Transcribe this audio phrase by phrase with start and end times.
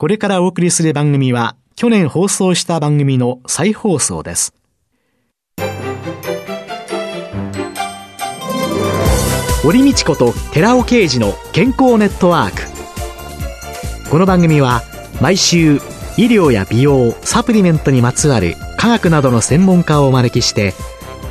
[0.00, 4.54] これからお送りする番組は、去年放送した番組の再放送です。
[9.62, 14.08] 堀道子と寺尾啓二の健康ネットワーク。
[14.08, 14.80] この番組は、
[15.20, 15.74] 毎週、
[16.16, 20.72] 医療や美容、サプリメントにまつわる科学などの専門家をお招きして、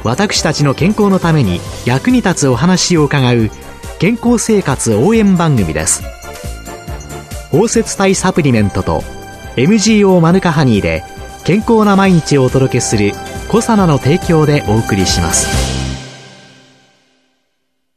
[0.03, 3.49] 私たちの健康のために役に立つお話を伺う
[3.97, 6.18] 健康生活応援番組です
[7.51, 9.01] 包摂体サプリメントと
[9.55, 11.03] MGO マヌカハニーで
[11.43, 13.13] 健康な毎日をお届けする
[13.49, 15.47] コサナの提供でお送りします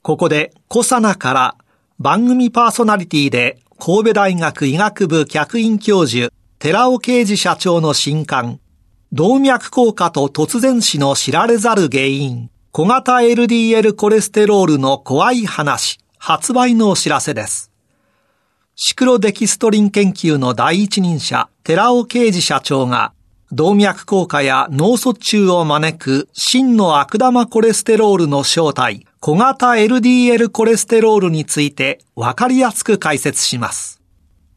[0.03, 1.57] ここでコサナから
[1.99, 8.61] 番組パーソナリティで神戸大学医学部客員教授寺尾啓治社長の新刊
[9.13, 17.72] 動脈硬化と突然死の知られざる原因、小型 LDL コレステロールの怖い話、発売のお知らせです。
[18.75, 23.13] シクロデキストリン研究の第一人者、寺尾啓治社長が、
[23.53, 34.01] 動脈硬化や脳卒中を招く真の悪玉コレステロールの正体、小型 LDL コレステロールについてわかりやすく解説します。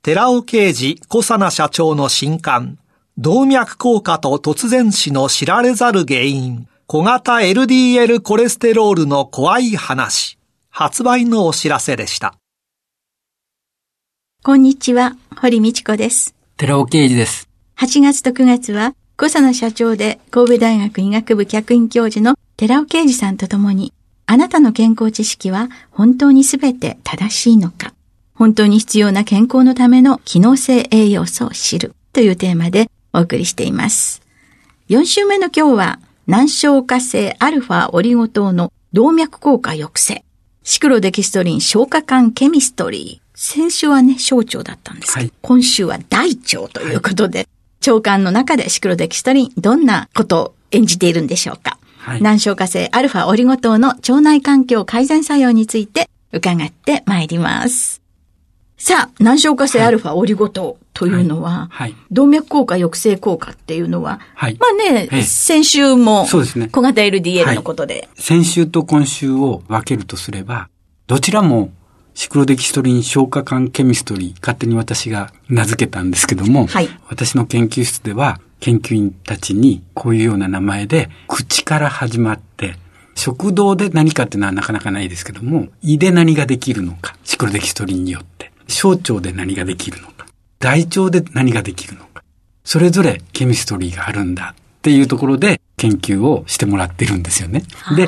[0.02, 2.80] 寺尾啓治小佐奈社長の新刊、
[3.18, 12.36] 動脈硬化と突然死の知られざる原因、小型 LDL コレステロールの怖い話、発売のお知らせでした。
[14.46, 16.36] こんにちは、堀道子です。
[16.58, 17.50] 寺尾啓二です。
[17.78, 23.92] 8月と9月は、小佐野社長で神戸大学医学部客員教授の寺尾啓二さんと共に、
[24.28, 27.96] あなたの健康知識は本当にすべて正しいのか
[28.36, 34.22] 本当に必要な健康のための機能性栄養素を知るというテーマでお送りしています。
[34.90, 40.24] 4週目の今日は、難消化性アルファオリゴ糖の動脈硬化抑制。
[40.62, 43.25] シクロデキストリン消化管ケミストリー。
[43.36, 51.78] 先週はね、小腸だったんですけど、はい、今週は大腸ということで、はい、腸管の中でシクロデキストリン、どんなことを演じているんでしょうか。
[51.98, 58.02] はい、難消化性アルファオリゴ糖の腸内環境改善作用について伺ってまいります。
[58.78, 66.68] さあ、難消化性アルファオリゴ糖というのは、はい、動脈硬化抑制効果っていうのは、はい、まあね、先週も、そうですね。
[66.68, 70.70] 小型 LDL のことで、先週と今週を分けるとすれば、
[71.08, 71.72] どちらも
[72.16, 82.78] シクロデキストリン消化管ケミストリー、勝手に私が名付けたんですけども、はい、私の研究室では、研究員たちにこういうような名前で、口から始まって、
[83.16, 88.52] 食道で何かっていうのはなかなかないですけども、胃で何ができるのか、シクロデキストリンによって。
[88.68, 90.26] 小腸で何ができるのか、
[90.60, 92.24] 大腸で何ができるのか、
[92.64, 97.64] それぞれケミストリーがあるんだっていうところで研究をしてもらってるんですよね。
[97.96, 98.08] で、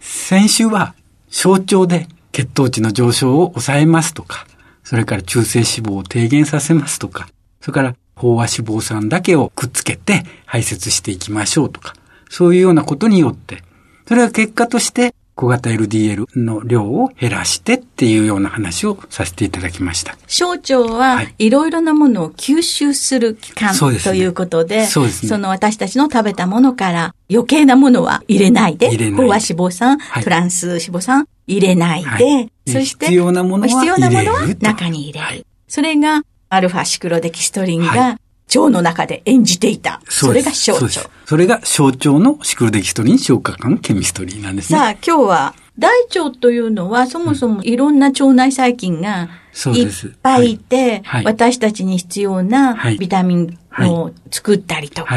[0.00, 0.94] 先週は
[1.30, 2.06] 小腸で
[2.36, 4.46] 血糖値の上昇を抑えますとか、
[4.84, 7.28] それから中性脂肪を低減させますとか、
[7.62, 11.94] それから飽和脂肪酸だけをくっつけて排泄していきましょうとか、
[12.28, 13.62] そういうようなことによって、
[14.06, 20.16] それは結果として小型 LDL の量を減らしてっていうような話をさせていただきました。
[20.26, 21.34] 小腸はい。
[21.50, 25.28] ろいろなものを吸収する器官、はい、ということで、そね。
[25.28, 35.26] その私たちの食べたものから余計なものは入れないで、飽和脂肪酸、はい、トランス脂肪酸入れないで、はい、そして必要なものは必要なものは中に入れる。
[35.26, 38.18] はい、それがアルファシクロデキストリンが
[38.54, 40.00] 腸の中で演じていた。
[40.08, 40.88] それが小腸。
[41.24, 44.78] それが小腸のシクロデキストリン消化管ケミストリーなんですね。
[44.78, 49.28] さあ、今日は大腸というのはそもそもいろんな腸内細菌が
[49.74, 49.88] いっ
[50.22, 51.24] ぱいいて、はい。
[51.24, 55.16] 私たちに必要なビタミンを作ったりとか、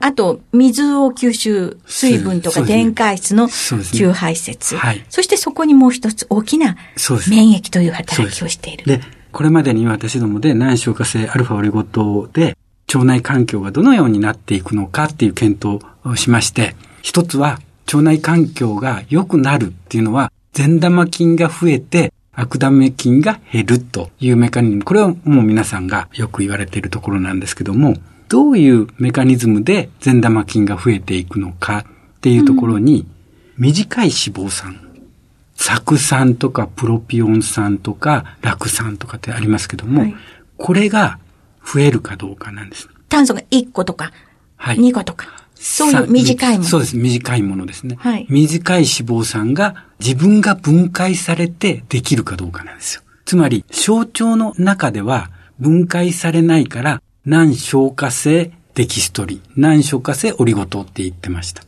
[0.00, 4.76] あと水を吸収、水分とか電解質の吸排泄、
[5.08, 6.76] そしてそこにもう一つ大きな
[7.30, 9.00] 免疫という働きをしている。
[9.36, 12.56] でこれまでに私どもで難消化性アルファオリゴ糖で
[12.88, 24.84] 腸内環境がどのようになっていくのかっていう検討をしまして、一つは腸内環境が良くなるっていうのは善玉菌が増えて悪玉菌が減るというメカニズム。
[24.84, 27.96] これはもう皆さんがよく言われているところなんですけども、
[28.28, 31.84] どういうメカニズムで善玉菌が増えていくのか
[32.16, 33.06] っていうところに、
[33.58, 34.80] 短い脂肪酸、
[35.56, 40.14] 酢酸とかプロピオン酸とか酪酸とかってありますけども、はい、
[40.56, 41.18] これが
[41.64, 42.88] 増えるかどうかなんです。
[43.08, 44.12] 炭素が1個とか、
[44.56, 45.46] はい、2個とか。
[45.54, 46.64] そういう短いもの。
[46.64, 46.96] そうです。
[46.96, 47.96] 短いものですね。
[47.98, 48.26] はい。
[48.28, 53.02] 短い脂肪酸が自分が分解されてできるかどうかなんですよ。
[53.24, 61.62] つまり、小腸の中では分解されないから、難消化性デキストリン、難消化性オリゴ糖って言ってました。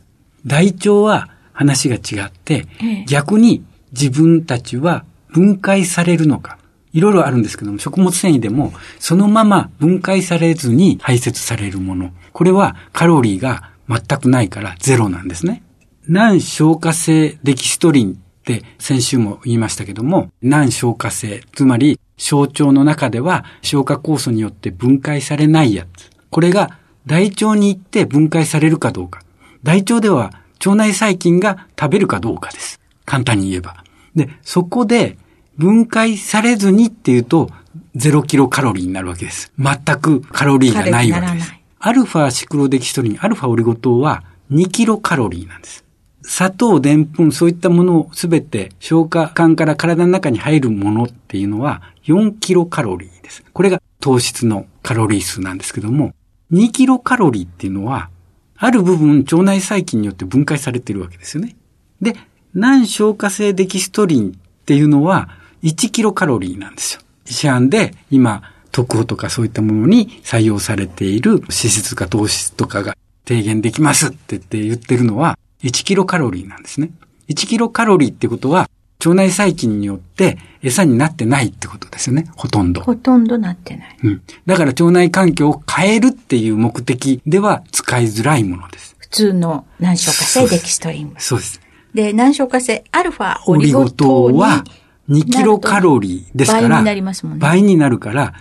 [0.45, 2.67] 大腸は話が違って、
[3.07, 6.57] 逆に自分たちは分解されるのか、
[6.93, 12.11] いろいろあるんですけども、食物繊維でも、そのまま分解されずに排泄されるもの。
[12.33, 15.63] これはカロリーが全くないからゼロなんですね。
[16.07, 26.09] 難消化性デキストリンって先週も言いましたけども、難消化性、つまり小腸の中では消化酵素によって分解されないやつ。
[26.29, 29.21] これが大腸に行って分解されるかどうか。
[29.63, 30.33] 大腸では
[30.65, 32.78] 腸内細菌が食べるかどうかです。
[33.09, 33.83] 簡単に言えば。
[34.15, 35.17] で、そこで
[35.57, 37.49] 分解されずにっていうと、
[37.95, 39.51] 0キロカロリーになるわけです。
[39.57, 41.53] 全くカロリーがないわけです。
[41.79, 45.83] アルファシクロデキストリン、アルファオリゴ糖は2キロカロリーなんです。
[46.21, 53.43] 砂糖、でんぷん、そういったものをすべて消化管から体の中に入るものっていうのは4キロカロリーです。
[53.51, 56.13] これが糖質のカロリー数なんですけども、
[56.51, 58.09] 2キロカロリーっていうのは、
[58.57, 61.55] ある部分腸内細菌によって分解されているわけですよね。
[62.01, 62.15] で、
[62.53, 64.31] 難消化性デキストリンっ
[64.65, 65.29] ていうのは
[65.63, 67.01] 1キロカロリーなんですよ。
[67.25, 76.91] 市販で今、特報とかそういったものに採用されている脂質か糖質とかが低減できますって言って言ってるのは1キロカロリーなんですね。
[77.29, 78.69] 1キロカロリーってことは
[78.99, 82.29] 腸内細菌によって餌になってないってことですよね。
[82.35, 82.81] ほとんど。
[82.81, 83.97] ほとんどなってない。
[84.03, 84.21] うん。
[84.45, 88.95] だから腸内環境を変えるっていう目的では使いづらいものです。
[88.99, 91.61] 普通の難消化性デキストリンそうです。
[91.93, 94.63] で、難消化性アルファオリゴ糖は
[95.09, 97.39] 2キロカロリーですから、倍になりますもんね。
[97.39, 98.33] 倍になるから、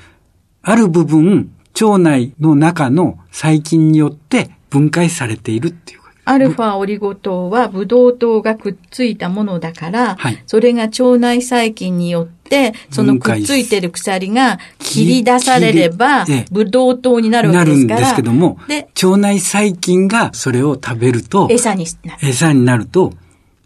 [0.63, 1.51] ある部分、
[1.81, 5.99] 腸内の中の細菌によって分解されているっていう
[6.29, 18.01] アルファオリゴ糖はブドウ糖がくっついたものだから、はい、それが腸内細菌によって、そのくっついてる鎖が切り出されれば、ブドウ糖になるわけですから。
[18.01, 22.29] なるんですけども、で腸内細菌がそれを食べると、餌になる。
[22.29, 23.15] 餌になると、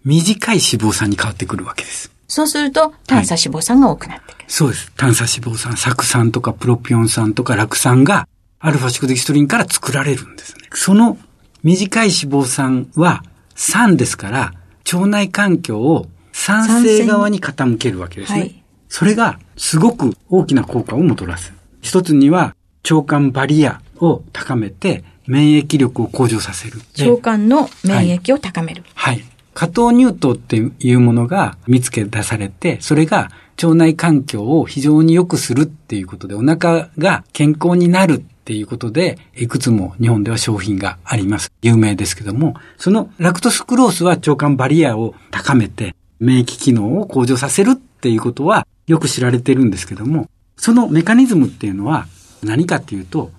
[0.05, 2.11] 短い脂肪酸に変わってくるわけです。
[2.29, 4.93] そうすると、炭鎖脂肪酸が多くなってくる、はい、そうです。
[4.97, 8.27] 炭鎖脂肪酸、酢酸とかプロピオン酸とか酪酸が、
[8.59, 10.69] アルファシクデキストリンから作られるんですね。
[10.73, 11.19] その
[11.63, 14.55] 短い脂肪酸は酸ですから、
[14.93, 18.39] 腸内環境を酸性側に傾けるわけですね。
[18.41, 21.53] はい、それがすごく大きな効果をもたらす。
[21.81, 22.55] 一つには
[22.89, 26.81] 腸管バリアを高めて免疫力を向上させる。
[26.99, 28.85] 腸管の免疫を高める。
[28.95, 29.15] はい。
[29.17, 33.31] はい、加糖乳糖っていうものが見つけ出されて、それが
[33.63, 41.53] 腸内環境を非常に良くするっていうことで、お腹が健康になるっていうことで、いくつも日本では商品があります。
[41.63, 52.07] 有名ですけども、そのラクトスクロースは腸管バリアを高めて、免疫機能を向上させるっていうことはよく知られてるんですけども、そのメカニズムっていうのは
[52.43, 53.31] 何かっていうと、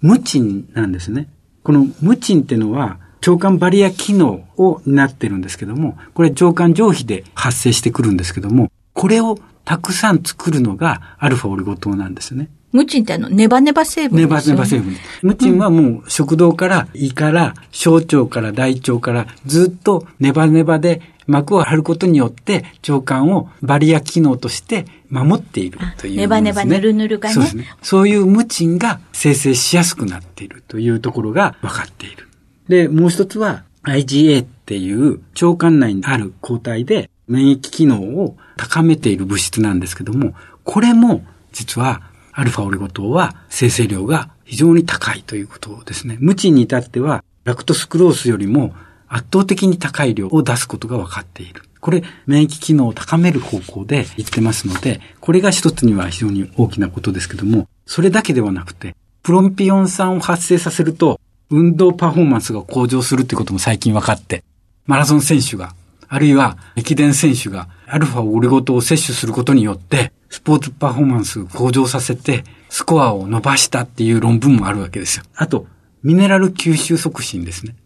[0.00, 1.28] 無賃なんですね。
[1.62, 12.48] この無賃っていうのは、腸管バリア機能を担ってるんですけども、これ腸管上皮で発生してくるんですけども、これをたくさん作るのがアルファオリゴ糖なんですね。
[12.72, 14.96] ムチンってあの、ネバネバ成分ネバネバ成分。
[15.22, 27.34] ムチンはもう食道から胃から小腸から大腸からずっとネバネバで膜を張ることによって腸管をバリア機能として守っているという、ね、ネバネバヌルヌルがね。
[27.34, 27.66] そうですね。
[27.82, 32.26] そういうムチンが生成しやすくなっているというところが分かっている。
[32.72, 40.32] で、もう一つは IgA っていう腸管内にある抗体で免疫機能を高めている物質なんですけども、
[40.64, 41.22] これも
[41.52, 42.00] 実は
[42.32, 46.16] アルファオリゴ糖は生成量が非常に高いということですね。
[46.18, 48.74] 無賃に至っては、ラクトスクロースよりも
[49.06, 51.64] 圧倒的に高い量を出すことが分かっている。
[51.80, 61.20] これ、免疫機能を高める方向で言ってますので、これが一つには非常に大きなことですけども、それだけではなくて、プロンピオン酸を発生させると、
[61.52, 64.42] 運動パフォーマンスが向上するってことも最近分かって、
[64.86, 65.74] マラソン選手が、
[66.08, 75.24] あるいは駅伝選手が、アルファオリゴ糖を摂取することによって、スポーツパフォーマンスを向上させて、スコアを伸ばしたっていう論文もあるわけですよ。
[75.34, 75.66] あと、
[76.02, 77.76] ミネラル吸収促進ですね。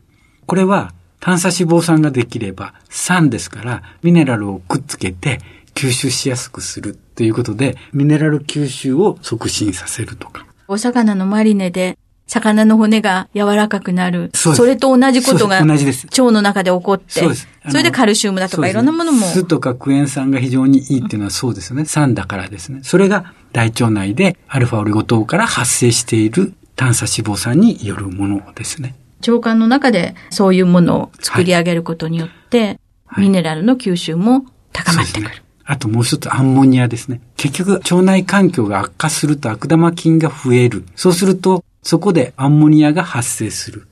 [0.46, 5.40] これは、炭鎖脂肪酸ができれば酸ですから、ミネラルをくっつけて
[5.74, 10.46] 吸収しやすくするということで、ミネラル吸収を促進させるとか。
[10.68, 14.30] お魚のマリネで魚の骨が柔らかくなる。
[14.34, 16.06] そそれと同じことが同じです。
[16.06, 17.04] 腸の中で起こって。
[17.20, 17.48] そうです。
[17.68, 19.26] それでカルシウムだとかいろんなものも。
[19.26, 21.84] 酢とかクエン酸が非常にいいっていうのはそうですよね。
[21.84, 22.80] 酸だからですね。
[22.82, 28.96] それが大腸内でアルファオリゴ糖から発生している炭鎖脂肪酸によるものですね。
[29.26, 35.28] 腸管の中でそういうものを作り上げることによって、はい、ミネラルの吸収も高まってくる。
[35.28, 37.20] ね、あともう一つアンモニアですね。
[37.36, 40.84] 結局腸内環境が悪化すると悪玉菌が増える。
[40.96, 43.86] そうするとそこでアンモニアが発生する。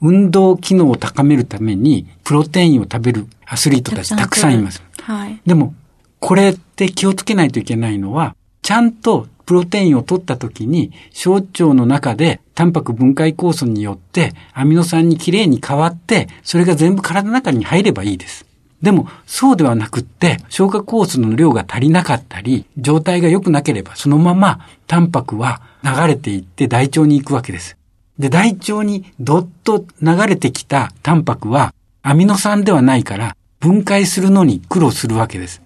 [0.00, 4.82] 運動機能を高めるために、プロテインを食べるアスリートたちたくさんいます。
[5.00, 5.40] はい。
[5.46, 5.72] でも、
[6.18, 18.44] これって気をつけないといけないのは、ちゃんとプロテインを取った時に、小腸の中でタンパク分解酵素によってアミノ酸にきれいに変わって、それが全部体の中に入ればいいです。
[18.82, 27.76] でも、そうではなくって、消化酵素の量が足りなかったり、状態が良くなければ、そのままタンパクは流れていって大腸に行くわけです。
[28.18, 35.62] で、大腸にどっと流れてきたタンパクは、アミノ酸ではないから、分解するのに苦労するわけです。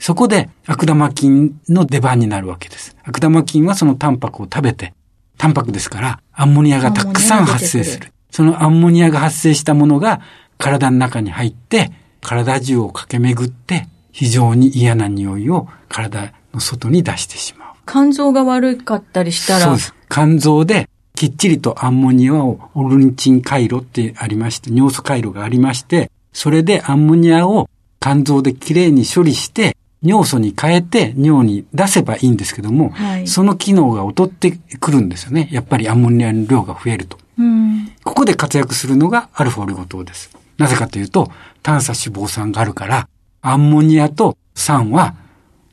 [0.00, 2.96] そこで悪玉菌の出番になるわけです。
[3.04, 4.94] 悪玉菌はそのタンパクを食べて、
[5.38, 8.12] タンパクですからアンモニアがたくさん発生する。
[8.28, 10.20] そのアンモニアが発生したものが
[10.58, 11.92] 体の中に入って、
[12.22, 17.74] 体中を駆け巡って、非常に嫌な匂いを体の外に出してしまう。
[17.86, 19.60] 肝臓が悪かったりしたら？
[19.66, 19.94] そうです。
[20.08, 27.68] 肝臓できっちりとアンモニアをオルニチン回路ってありまして、尿素回路がありまして、それでアンモニアを
[28.00, 34.50] 肝臓できれいに処理して、尿素に変えて尿に出せばいいんですけども、はい、その機能が劣って
[34.80, 35.48] くるんですよね。
[35.52, 37.18] やっぱりアンモニアの量が増えると。
[37.38, 40.30] うん、ここで活躍するのがアルファオリゴ糖です。
[40.58, 41.30] なぜかというと、
[41.62, 43.08] 炭素脂肪酸があるから、
[43.40, 45.14] アンモニアと酸は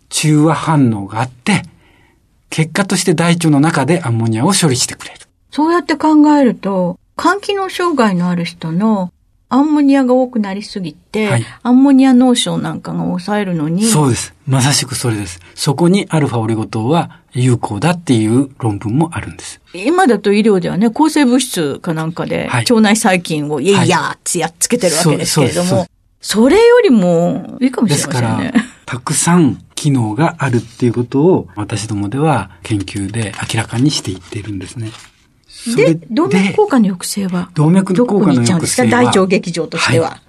[0.09, 1.63] 中和反応があって、
[2.49, 5.19] 結果として大腸の中でアンモニアを処理してくれる。
[5.51, 9.11] そうやって考えると、肝機能障害のある人の
[9.49, 13.83] アンモニアが多くなりすぎて、はい、アンモニア脳症なんかが抑えるのに。
[13.83, 14.33] そうです。
[14.47, 15.39] まさしくそれです。
[15.55, 19.61] そこにアルファオリゴ糖は有効だっていう論文もあるんです。
[19.73, 25.87] 今だと医療ではね、抗生物質かなんかで、腸内細菌をいやいやってやっつけてるわけですけれども、はい、
[26.21, 28.51] それよりもいいかもしれませんね。
[28.51, 34.91] ですから、たくさん機能があるっていうことを私どもでは研究で明らかにしていっているんですね。
[35.75, 40.21] で、動脈硬化の抑制は動脈硬化の抑制は大腸劇場としては、はい、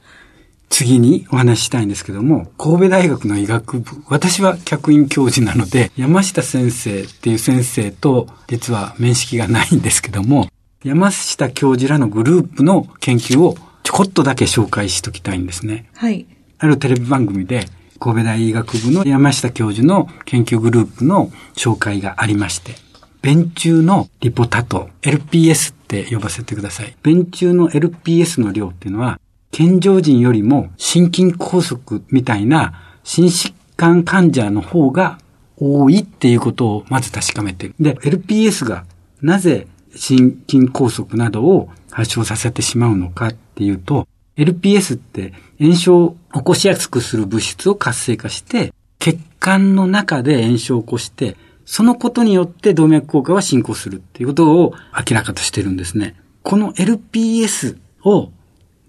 [0.71, 10.49] 次にお話ししたいんですけども、神戸大学の医学部、私は客員教授なので、山下先生っていう先生と実は面識がないんですけども、
[10.83, 15.91] 山下教授らのグループの研究をちょこっとだけ紹介しときたいんですね。
[15.97, 16.27] はい。
[16.59, 17.67] あるテレビ番組で、
[17.99, 22.75] 神戸大医学部の山下教授の研究グループの紹介がありまして、
[23.21, 26.97] 便中のリポタト、LPS って呼ばせてください。
[27.03, 35.19] 便中の LPS の量っていうのは、健常人よりも心筋梗塞みたいな心疾患患者の方が
[35.57, 37.75] 多いっていうことをまず確かめてる。
[37.81, 38.85] で、LPS が
[39.21, 56.17] なぜ心筋梗塞などを発症させてしまうのかっていうと、LPS って炎症を起こしやすくする物質を活性化して、血管の中で炎症を起こして、そのことによって動脈硬化は進行するっていうことを明らかとしてるんですね。
[56.43, 58.31] この LPS を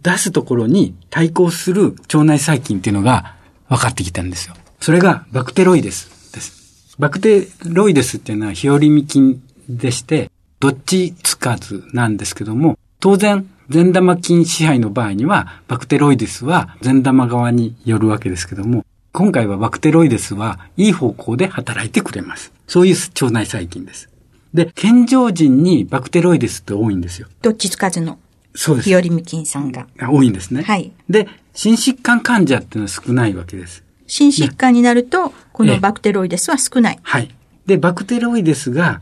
[0.04, 3.36] 出すところに対抗する腸内細菌っていうのが
[3.70, 4.56] 分かってきたんですよ。
[4.80, 6.96] それがバクテロイデスです。
[7.00, 10.30] バクテロイデスっていうのはヒオリミ菌でして、
[10.60, 22.52] どっちつかずなんですけども、当然、善玉菌支配の場合には、バクテロイデスは善玉側によるわけですけども、今回はバクテロイデスはいい方向で働いてくれます。
[22.68, 24.10] そういう腸内細菌です。
[24.54, 27.28] で、健常人にバクテロイデスって多いんですよ。
[27.42, 28.20] どっちつかずの？
[28.56, 28.90] そうです。
[28.90, 29.88] ヒオリミ菌さんが。
[30.00, 30.64] 多いんですね。
[30.64, 30.92] はい。
[31.10, 33.84] で、心疾患患者っていうのは少ないわけです。
[34.08, 37.00] 心疾患になると、このバクテロイデスは少ない。
[37.02, 37.34] はい。
[37.66, 39.02] で、バクテロイデスが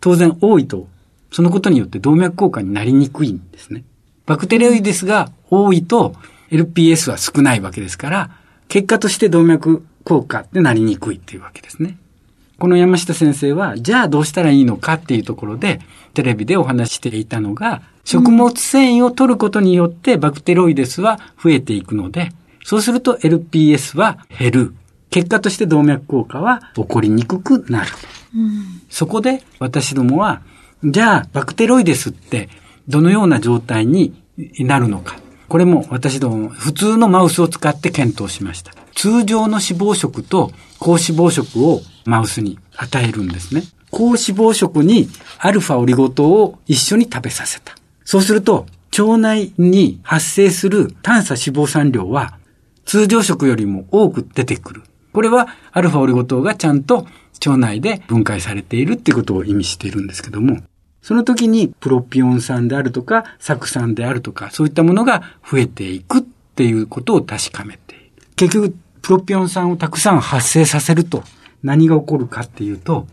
[0.00, 0.88] 当然多いと、
[1.30, 3.84] そのことによって動脈硬化になりにくいんですね。
[4.26, 6.14] バクテロイデスが多いと、
[6.50, 8.30] LPS は少ないわけですから、
[8.68, 11.98] 結果として動脈硬化ってなりにくいっていうわけですね。
[12.58, 15.80] この山下先生は、じゃあどうしたらいいのかっていうところで、
[16.14, 22.30] テレビでお話していたのが、食物繊維を取ることによってバクテロイデスは増えていくので、
[22.62, 24.74] そうすると LPS は減る。
[25.10, 27.90] 結果として動脈硬化は起こりにくくなる。
[28.34, 30.42] うん、そこで私どもは、
[30.84, 32.48] じゃあバクテロイデスって
[32.88, 34.14] どのような状態に
[34.58, 35.23] なるのか。
[35.54, 38.72] これも私ども普通のマウスを使って検討しました。
[38.92, 43.62] 通常の脂肪食と高脂肪食をマウスに与えるんですね。
[43.92, 45.08] 高脂肪食に
[45.38, 47.76] アルファオリゴ糖を一緒に食べさせた。
[48.04, 48.66] そうすると、
[48.98, 52.36] 腸内に発生する炭素脂肪酸量は
[52.84, 54.82] 通常食よりも多く出てくる。
[55.12, 57.06] これはアルファオリゴ糖がちゃんと
[57.46, 60.62] 腸内で分解されているっていうことを意味しているんですけども、
[61.04, 68.10] その時にプロピオン酸であるとか、酢酸であるとか、そういったものが増えていくっていうことを確かめている。
[68.36, 71.22] 結局、プロピオン酸をたくさん発生させると
[71.62, 73.06] 何が起こるかっていうと、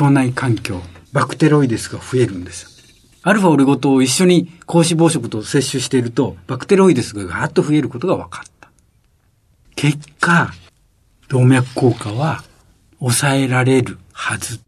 [0.00, 0.80] 腸内環境、
[1.12, 2.70] バクテロイデスが増えるんです。
[3.22, 8.70] アルファオリゴ糖を一緒に高脂肪食と摂取していると、バクテロイデスがガーッと増えることが分かった。
[9.76, 10.54] 結果、
[11.28, 12.42] 動脈硬化は
[12.98, 14.60] 抑えられるはず。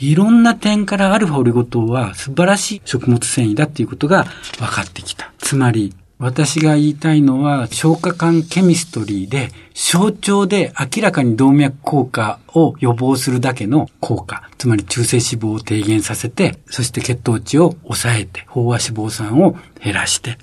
[0.00, 4.24] いろんな点からアルファオリゴ糖は素晴らしい食物繊維だっていうことが
[4.58, 5.30] 分かってきた。
[5.38, 14.50] つまり、私が言いたいのは、消化管ケミストリーで、象徴で明らかに動脈硬化を予防するだけの効果。
[14.58, 20.36] つまり中性脂肪を低減させて、そして血糖値を抑えて、飽和脂肪酸を減らして。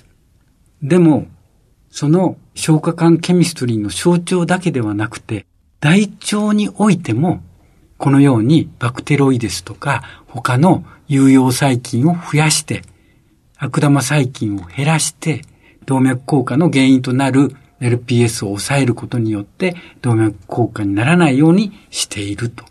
[0.82, 1.28] でも、
[1.92, 5.46] その消化管ケミストリーの象徴だけではなくて、
[5.80, 7.44] 大腸においても、
[7.98, 12.84] このようにバクテロイデスとか他の有用細菌を増やして、
[13.58, 15.42] 悪玉細菌を減らして、
[15.86, 22.66] 動脈硬化の原因となる LPS を抑えることによって動脈硬化にならないようにしていると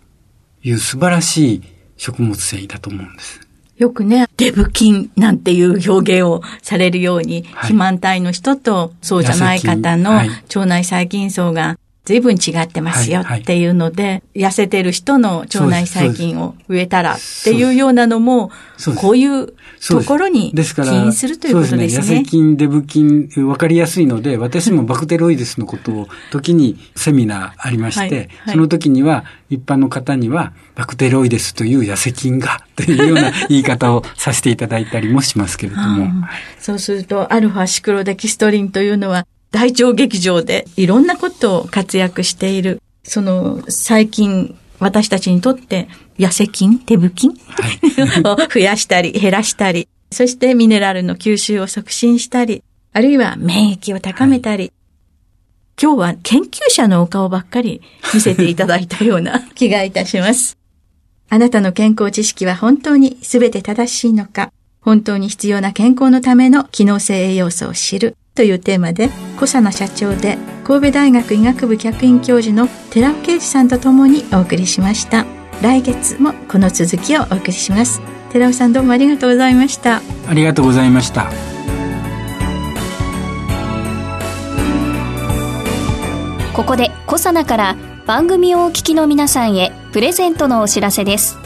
[0.62, 1.62] いう素晴らしい
[1.97, 3.40] 食物繊維だと思うんです。
[3.76, 18.52] よくね、デブ菌なんていう表現をされるように、はい、肥満体の人とそうじゃない方の腸内細菌層が随分違ってますよっていうので、はいはい、痩せてる人の腸内細菌を植えたらっていうようなのも、
[18.96, 19.54] こういう
[19.88, 22.02] ところに起因するということですね。
[22.02, 22.18] すね。
[22.18, 36.08] 痩せ菌、デブ菌、わかりやすいので、私もバクテロイデスのことを時にセミナーありまして、はい、その時には一般の方にはバクテロイデスという痩せ菌がというような言い方をさせていただいたりもしますけれども。
[36.60, 45.88] そうすると、アルファシクロデキストリンというのは大腸劇場でいろんなことを活躍している、その最近私たちにとって
[46.18, 47.36] 痩せ菌、手ブ菌、は
[47.68, 52.62] い、を 増やしたり減らしたり、そしてミネラルの吸収を促進したり、
[52.92, 54.72] あるいは免疫を高めたり、はい、
[55.80, 57.82] 今日は研究者のお顔ばっかり
[58.14, 60.56] 見せていただいたような 気がいたします。
[61.28, 75.26] あなたの健康知識は本当に全て正しいのか、本当に必要な健康のための機能性栄養素を知るというテーマで、小佐奈社長で神戸大学医学部客員教授の寺尾啓二さんと共にお送りしました。
[75.62, 78.00] 来月もこの続きをお送りします。
[78.32, 80.02] 寺尾さんどうもありがとうございました。
[80.28, 81.30] ありがとうございました。
[86.52, 91.38] ここで小佐奈から番組をお聞きの皆さんへプレゼントのお知らせです。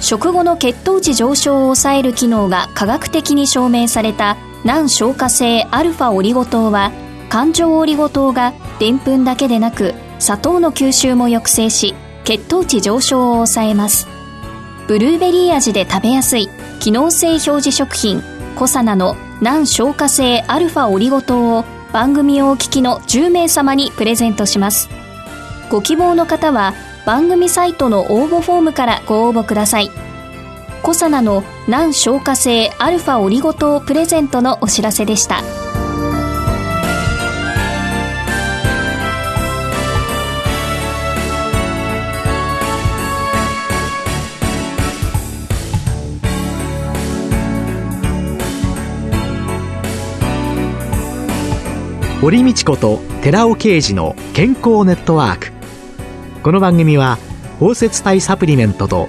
[0.00, 6.90] 食後の血糖値上昇を抑える機能が科学的に証明された難消化性アルファオリゴ糖は
[7.28, 14.08] 環状オリゴ糖がでんぷんだけでなく砂糖の吸収も抑制し血糖値上昇を抑えます。
[14.88, 16.48] ブルーベリー味で食べやすい
[16.80, 18.20] 機能性表示食品
[18.56, 24.88] コサナの難消化性アルファオリゴ糖を番組をお聞きの10名様にプレゼントします。
[25.70, 26.74] ご希望の方は
[27.06, 30.05] 番組サイトの応募フォームからご応募ください。
[30.86, 35.42] コサナの難消化性アルファオリゴ糖プレゼントのお知らせでした。
[52.20, 55.52] 堀道子と寺尾啓二の健康ネットワーク
[56.44, 57.18] この番組は
[57.58, 59.08] 包摂体サプリメントと